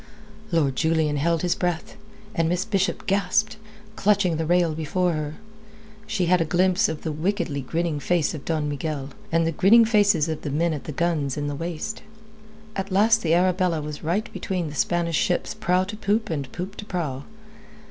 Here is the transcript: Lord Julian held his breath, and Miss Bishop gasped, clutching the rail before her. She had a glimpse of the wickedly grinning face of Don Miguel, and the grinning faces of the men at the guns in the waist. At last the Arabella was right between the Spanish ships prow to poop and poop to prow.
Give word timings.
Lord 0.51 0.75
Julian 0.75 1.17
held 1.17 1.43
his 1.43 1.53
breath, 1.53 1.95
and 2.33 2.49
Miss 2.49 2.65
Bishop 2.65 3.05
gasped, 3.05 3.57
clutching 3.95 4.37
the 4.37 4.47
rail 4.47 4.73
before 4.73 5.11
her. 5.13 5.35
She 6.07 6.25
had 6.25 6.41
a 6.41 6.43
glimpse 6.43 6.89
of 6.89 7.03
the 7.03 7.11
wickedly 7.11 7.61
grinning 7.61 7.99
face 7.99 8.33
of 8.33 8.43
Don 8.43 8.67
Miguel, 8.67 9.09
and 9.31 9.45
the 9.45 9.51
grinning 9.51 9.85
faces 9.85 10.27
of 10.27 10.41
the 10.41 10.49
men 10.49 10.73
at 10.73 10.85
the 10.85 10.91
guns 10.91 11.37
in 11.37 11.45
the 11.45 11.53
waist. 11.53 12.01
At 12.75 12.91
last 12.91 13.21
the 13.21 13.35
Arabella 13.35 13.79
was 13.79 14.03
right 14.03 14.27
between 14.33 14.69
the 14.69 14.75
Spanish 14.75 15.17
ships 15.17 15.53
prow 15.53 15.83
to 15.83 15.95
poop 15.95 16.31
and 16.31 16.51
poop 16.51 16.77
to 16.77 16.85
prow. 16.85 17.25